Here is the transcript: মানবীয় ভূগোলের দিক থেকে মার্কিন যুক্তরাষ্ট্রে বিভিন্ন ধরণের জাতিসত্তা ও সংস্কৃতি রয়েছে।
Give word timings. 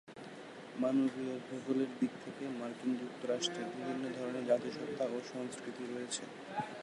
মানবীয় 0.79 1.35
ভূগোলের 1.47 1.91
দিক 1.99 2.13
থেকে 2.25 2.43
মার্কিন 2.59 2.91
যুক্তরাষ্ট্রে 3.01 3.63
বিভিন্ন 3.75 4.03
ধরণের 4.17 4.45
জাতিসত্তা 4.45 5.05
ও 5.05 5.17
সংস্কৃতি 5.33 5.83
রয়েছে। 5.85 6.23